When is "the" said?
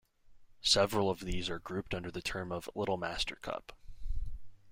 2.09-2.23